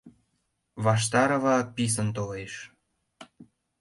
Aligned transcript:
Ваштарова 0.85 1.55
писын 1.75 2.07
толеш. 2.15 2.53